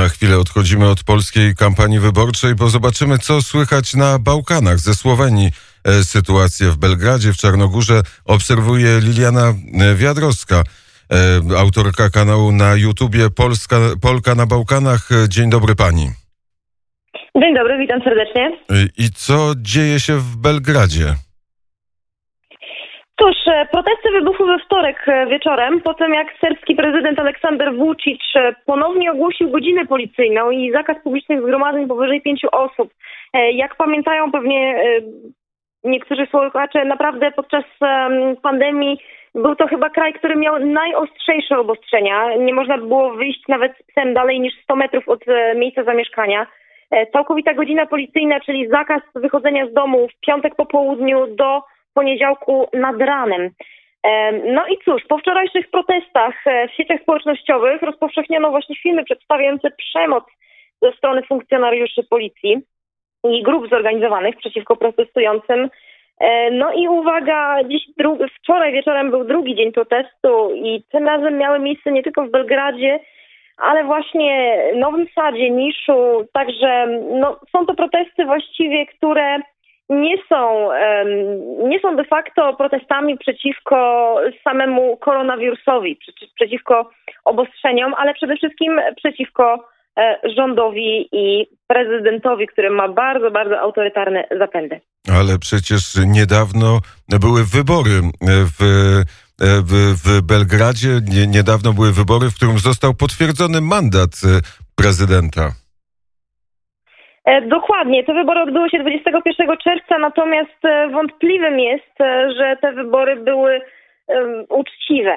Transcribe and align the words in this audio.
Na 0.00 0.08
chwilę 0.08 0.38
odchodzimy 0.38 0.88
od 0.88 1.04
polskiej 1.04 1.54
kampanii 1.54 1.98
wyborczej, 1.98 2.54
bo 2.54 2.68
zobaczymy, 2.68 3.18
co 3.18 3.42
słychać 3.42 3.94
na 3.94 4.18
Bałkanach 4.18 4.78
ze 4.78 4.94
Słowenii. 4.94 5.50
E, 5.84 6.04
Sytuację 6.04 6.66
w 6.70 6.76
Belgradzie, 6.76 7.32
w 7.32 7.36
Czarnogórze 7.36 8.02
obserwuje 8.24 9.00
Liliana 9.00 9.46
e, 9.48 9.94
Wiadrowska, 9.94 10.62
e, 11.52 11.58
autorka 11.58 12.10
kanału 12.10 12.52
na 12.52 12.74
YouTubie 12.74 13.30
Polska, 13.30 13.76
Polka 14.02 14.34
na 14.34 14.46
Bałkanach. 14.46 15.08
Dzień 15.28 15.50
dobry 15.50 15.76
pani. 15.76 16.10
Dzień 17.40 17.54
dobry, 17.54 17.78
witam 17.78 18.00
serdecznie. 18.04 18.58
I 18.98 19.10
co 19.10 19.52
dzieje 19.56 20.00
się 20.00 20.16
w 20.16 20.36
Belgradzie? 20.36 21.14
Cóż, 23.20 23.36
e, 23.46 23.66
protesty 23.66 24.10
wybuchły 24.10 24.46
we 24.46 24.58
wtorek 24.58 25.08
e, 25.08 25.26
wieczorem, 25.26 25.80
po 25.80 25.94
tym 25.94 26.14
jak 26.14 26.26
serbski 26.40 26.74
prezydent 26.74 27.18
Aleksander 27.18 27.74
Vucic 27.74 28.20
e, 28.34 28.54
ponownie 28.66 29.12
ogłosił 29.12 29.50
godzinę 29.50 29.86
policyjną 29.86 30.50
i 30.50 30.72
zakaz 30.72 30.96
publicznych 31.04 31.42
zgromadzeń 31.42 31.88
powyżej 31.88 32.22
pięciu 32.22 32.48
osób. 32.52 32.90
Jak 33.52 33.76
pamiętają 33.76 34.32
pewnie 34.32 34.82
niektórzy 35.84 36.26
słuchacze, 36.30 36.84
naprawdę 36.84 37.30
podczas 37.30 37.64
em, 37.80 38.36
pandemii 38.42 38.98
był 39.34 39.56
to 39.56 39.66
chyba 39.66 39.90
kraj, 39.90 40.12
który 40.12 40.36
miał 40.36 40.58
najostrzejsze 40.58 41.58
obostrzenia. 41.58 42.36
Nie 42.36 42.54
można 42.54 42.78
było 42.78 43.10
wyjść 43.14 43.48
nawet 43.48 43.72
z 43.78 43.82
psem 43.82 44.14
dalej 44.14 44.40
niż 44.40 44.54
100 44.62 44.76
metrów 44.76 45.08
od 45.08 45.24
miejsca 45.56 45.84
zamieszkania. 45.84 46.46
Całkowita 47.12 47.54
godzina 47.54 47.86
policyjna, 47.86 48.40
czyli 48.40 48.68
zakaz 48.68 49.02
wychodzenia 49.14 49.66
z 49.66 49.72
domu 49.72 50.08
w 50.08 50.26
piątek 50.26 50.54
po 50.54 50.66
południu 50.66 51.26
do 51.26 51.62
poniedziałku 52.00 52.68
nad 52.72 52.96
ranem. 53.02 53.42
Em, 54.02 54.40
No 54.54 54.62
i 54.66 54.78
cóż, 54.84 55.02
po 55.08 55.18
wczorajszych 55.18 55.70
protestach 55.70 56.34
e, 56.46 56.68
w 56.68 56.72
sieciach 56.72 57.00
społecznościowych 57.00 57.82
rozpowszechniono 57.82 58.50
właśnie 58.50 58.76
filmy 58.76 59.04
przedstawiające 59.04 59.70
przemoc 59.70 60.24
ze 60.82 60.92
strony 60.92 61.22
funkcjonariuszy 61.22 62.02
policji 62.10 62.52
i 63.24 63.42
grup 63.42 63.68
zorganizowanych 63.70 64.36
przeciwko 64.36 64.76
protestującym. 64.76 65.70
E, 66.20 66.50
No 66.50 66.72
i 66.72 66.88
uwaga, 66.88 67.64
dziś 67.68 67.82
dru- 68.00 68.28
wczoraj 68.38 68.72
wieczorem 68.72 69.10
był 69.10 69.24
drugi 69.24 69.54
dzień 69.54 69.72
protestu 69.72 70.50
i 70.54 70.82
tym 70.92 71.06
razem 71.06 71.38
miały 71.38 71.58
miejsce 71.58 71.92
nie 71.92 72.02
tylko 72.02 72.24
w 72.24 72.30
Belgradzie, 72.30 73.00
ale 73.56 73.84
właśnie 73.84 74.34
Nowym 74.76 75.06
Sadzie, 75.14 75.50
Niszu, 75.50 76.26
także 76.32 76.86
no, 77.20 77.40
są 77.52 77.66
to 77.66 77.74
protesty 77.74 78.24
właściwie, 78.24 78.86
które 78.86 79.38
nie 79.90 80.16
są, 80.28 80.68
nie 81.68 81.80
są 81.80 81.96
de 81.96 82.04
facto 82.04 82.54
protestami 82.56 83.18
przeciwko 83.18 84.16
samemu 84.44 84.96
koronawirusowi, 84.96 85.96
przeci- 85.96 86.30
przeciwko 86.34 86.90
obostrzeniom, 87.24 87.94
ale 87.94 88.14
przede 88.14 88.36
wszystkim 88.36 88.80
przeciwko 88.96 89.68
e, 89.98 90.20
rządowi 90.36 91.08
i 91.12 91.46
prezydentowi, 91.66 92.46
który 92.46 92.70
ma 92.70 92.88
bardzo, 92.88 93.30
bardzo 93.30 93.60
autorytarne 93.60 94.24
zapędy. 94.38 94.80
Ale 95.18 95.38
przecież 95.38 95.82
niedawno 96.06 96.78
były 97.20 97.44
wybory 97.44 98.00
w, 98.20 98.58
w, 99.40 99.94
w 100.04 100.22
Belgradzie. 100.22 100.88
Nie, 101.08 101.26
niedawno 101.26 101.72
były 101.72 101.92
wybory, 101.92 102.30
w 102.30 102.34
którym 102.34 102.58
został 102.58 102.94
potwierdzony 102.94 103.60
mandat 103.60 104.10
e, 104.10 104.40
prezydenta. 104.74 105.59
E, 107.30 107.40
Dokładnie, 107.40 108.04
te 108.04 108.14
wybory 108.14 108.40
odbyły 108.40 108.70
się 108.70 108.78
21 108.78 109.56
czerwca, 109.64 109.98
natomiast 109.98 110.64
e, 110.64 110.88
wątpliwym 110.88 111.60
jest, 111.60 112.00
e, 112.00 112.32
że 112.32 112.56
te 112.60 112.72
wybory 112.72 113.16
były 113.16 113.60
uczciwe. 114.48 115.16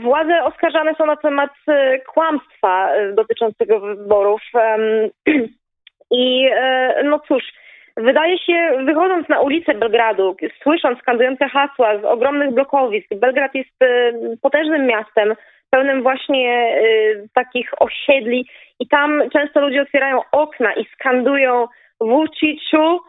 Władze 0.00 0.44
oskarżane 0.44 0.94
są 0.94 1.06
na 1.06 1.16
temat 1.16 1.50
kłamstwa 2.06 2.92
dotyczącego 3.14 3.80
wyborów. 3.80 4.42
I 6.10 6.48
no 7.04 7.18
cóż, 7.18 7.42
wydaje 7.96 8.38
się, 8.38 8.70
wychodząc 8.84 9.28
na 9.28 9.40
ulicę 9.40 9.74
Belgradu, 9.74 10.36
słysząc 10.62 10.98
skandujące 10.98 11.48
hasła 11.48 11.98
z 11.98 12.04
ogromnych 12.04 12.54
blokowisk, 12.54 13.08
Belgrad 13.14 13.54
jest 13.54 13.76
potężnym 14.42 14.86
miastem, 14.86 15.34
pełnym 15.70 16.02
właśnie 16.02 16.52
e, 16.52 16.82
takich 17.34 17.70
osiedli 17.82 18.46
i 18.80 18.88
tam 18.88 19.22
często 19.32 19.60
ludzie 19.60 19.82
otwierają 19.82 20.20
okna 20.32 20.74
i 20.74 20.84
skandują 20.84 21.66
Vuciczu 22.00 23.00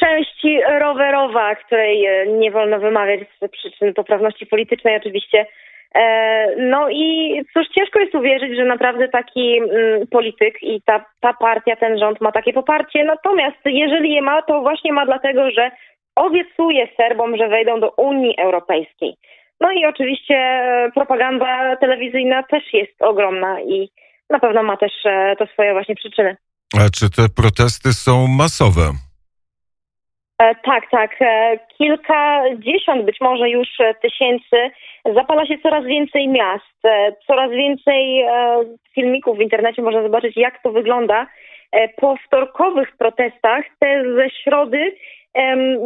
części 0.00 0.60
rowerowa, 0.80 1.54
której 1.54 2.06
e, 2.06 2.26
nie 2.26 2.50
wolno 2.50 2.78
wymawiać 2.78 3.20
z 3.20 3.50
przyczyn 3.50 3.94
poprawności 3.94 4.46
politycznej 4.46 4.96
oczywiście. 4.96 5.46
E, 5.94 6.56
No 6.56 6.88
i 6.90 7.40
cóż, 7.52 7.68
ciężko 7.68 8.00
jest 8.00 8.14
uwierzyć, 8.14 8.56
że 8.56 8.64
naprawdę 8.64 9.08
taki 9.08 9.58
mm, 9.58 10.06
polityk 10.06 10.62
i 10.62 10.82
ta, 10.82 11.04
ta 11.20 11.32
partia, 11.32 11.76
ten 11.76 11.98
rząd 11.98 12.20
ma 12.20 12.32
takie 12.32 12.52
poparcie. 12.52 13.04
Natomiast 13.04 13.58
jeżeli 13.64 14.12
je 14.12 14.22
ma, 14.22 14.42
to 14.42 14.60
właśnie 14.60 14.92
ma 14.92 15.06
dlatego, 15.06 15.50
że 15.50 15.70
obiecuje 16.16 16.88
Serbom, 16.96 17.36
że 17.36 17.48
wejdą 17.48 17.80
do 17.80 17.90
Unii 17.90 18.34
Europejskiej. 18.38 19.14
No 19.60 19.72
i 19.72 19.86
oczywiście 19.86 20.34
e, 20.36 20.90
propaganda 20.94 21.76
telewizyjna 21.76 22.42
też 22.42 22.62
jest 22.72 23.02
ogromna 23.02 23.60
i 23.60 23.90
na 24.30 24.38
pewno 24.38 24.62
ma 24.62 24.76
też 24.76 24.92
e, 25.04 25.36
to 25.38 25.46
swoje 25.46 25.72
właśnie 25.72 25.94
przyczyny. 25.94 26.36
A 26.78 26.90
czy 26.90 27.10
te 27.10 27.22
protesty 27.42 27.92
są 27.92 28.26
masowe? 28.26 28.82
E, 30.42 30.54
Tak, 30.54 30.90
tak. 30.90 31.18
Kilkadziesiąt 31.78 33.04
być 33.04 33.16
może 33.20 33.50
już 33.50 33.68
tysięcy. 34.02 34.70
Zapala 35.14 35.46
się 35.46 35.58
coraz 35.62 35.84
więcej 35.84 36.28
miast, 36.28 36.80
coraz 37.26 37.50
więcej 37.50 38.24
filmików 38.94 39.38
w 39.38 39.40
internecie 39.40 39.82
można 39.82 40.02
zobaczyć, 40.02 40.36
jak 40.36 40.62
to 40.62 40.72
wygląda. 40.72 41.26
Po 41.96 42.16
wtorkowych 42.26 42.96
protestach 42.96 43.64
te 43.78 44.02
ze 44.14 44.30
środy 44.30 44.96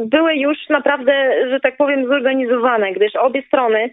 były 0.05 0.35
już 0.35 0.59
naprawdę, 0.69 1.13
że 1.51 1.61
tak 1.61 1.77
powiem, 1.77 2.07
zorganizowane, 2.07 2.93
gdyż 2.93 3.17
obie 3.17 3.43
strony, 3.43 3.91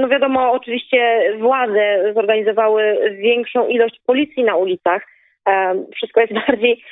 no 0.00 0.08
wiadomo, 0.08 0.52
oczywiście 0.52 1.32
władze 1.38 2.12
zorganizowały 2.14 2.98
większą 3.18 3.68
ilość 3.68 4.00
policji 4.06 4.44
na 4.44 4.56
ulicach. 4.56 5.06
Wszystko 5.94 6.20
jest 6.20 6.32
bardziej, 6.46 6.82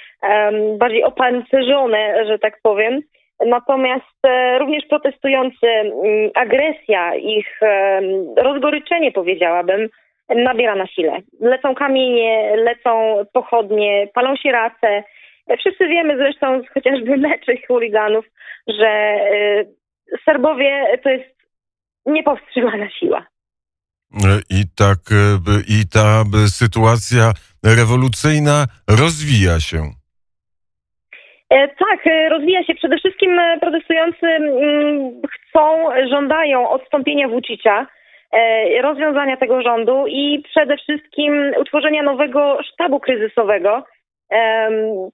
bardziej 0.79 1.05
opancerzone, 1.05 2.27
że 2.27 2.39
tak 2.39 2.59
powiem. 2.63 3.01
Natomiast 3.47 4.27
e, 4.27 4.59
również 4.59 4.87
protestujący, 4.87 5.67
mm, 5.67 6.31
agresja, 6.35 7.15
ich 7.15 7.61
rozgoryczenie, 8.37 9.13
powiedziałabym, 9.13 9.89
nabiera 10.29 10.75
na 10.75 10.87
sile. 10.87 11.19
Lecą 11.41 11.75
kamienie, 11.75 12.57
lecą 12.57 13.23
pochodnie, 13.33 14.09
palą 14.15 14.37
się 14.37 14.53
race. 14.53 15.03
E, 15.47 15.57
Wszyscy 15.57 15.87
wiemy 15.87 16.17
zresztą 16.17 16.63
z 16.63 16.75
chociażby 16.75 17.17
meczy 17.29 17.59
chuliganów, 17.67 18.25
że 18.69 18.87
e, 18.87 19.65
Serbowie 20.25 20.99
to 21.03 21.11
jest 21.11 21.35
niepowstrzymana 22.07 22.91
siła. 22.91 23.27
E, 24.15 24.41
I 24.51 24.65
tak, 24.77 24.99
i 25.69 25.89
ta 25.93 26.25
sytuacja 26.47 27.33
rewolucyjna 27.65 28.67
rozwija 28.89 29.61
się. 29.61 29.91
Tak, 31.79 32.01
rozwija 32.31 32.65
się. 32.65 32.75
Przede 32.75 32.97
wszystkim 32.99 33.41
protestujący 33.61 34.27
mm, 34.27 35.23
chcą, 35.33 35.89
żądają 36.11 36.71
odstąpienia 36.71 37.29
Vucicia, 37.29 37.87
e, 38.33 38.83
rozwiązania 38.83 39.37
tego 39.37 39.63
rządu 39.63 40.05
i 40.09 40.43
przede 40.51 40.77
wszystkim 40.77 41.53
utworzenia 41.61 42.03
nowego 42.03 42.59
sztabu 42.63 43.01
kryzysowego, 43.01 43.85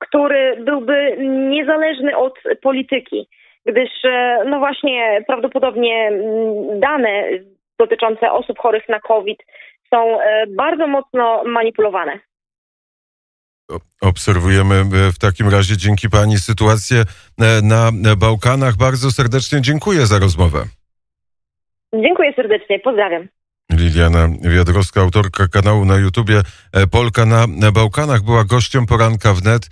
który 0.00 0.56
byłby 0.64 1.16
niezależny 1.50 2.16
od 2.16 2.34
polityki, 2.62 3.28
gdyż 3.66 3.90
e, 4.04 4.44
no 4.46 4.58
właśnie 4.58 5.24
prawdopodobnie 5.26 6.08
mm, 6.08 6.80
dane 6.80 7.22
dotyczące 7.78 8.32
osób 8.32 8.58
chorych 8.58 8.88
na 8.88 9.00
COVID 9.00 9.38
są 9.94 10.20
e, 10.20 10.46
bardzo 10.46 10.86
mocno 10.86 11.42
manipulowane. 11.44 12.18
Obserwujemy 14.02 14.74
e, 14.74 15.12
w 15.12 15.18
takim 15.18 15.48
razie 15.48 15.76
dzięki 15.76 16.08
pani 16.08 16.36
sytuację 16.36 17.02
na 18.02 18.16
Bałkanach. 18.16 18.76
Bardzo 18.76 19.10
serdecznie 19.10 19.60
dziękuję 19.60 20.06
za 20.06 20.18
rozmowę. 20.18 20.58
Dziękuję 21.94 22.32
serdecznie, 22.32 22.78
pozdrawiam. 22.78 23.28
Liliana 23.72 24.28
Wiadrowska, 24.42 25.00
autorka 25.00 25.48
kanału 25.48 25.84
na 25.84 25.96
YouTubie 25.96 26.42
e, 26.72 26.86
Polka 26.86 27.26
na 27.26 27.72
Bałkanach, 27.72 28.22
była 28.22 28.44
gościem 28.44 28.86
poranka 28.86 29.34
wnet. 29.34 29.68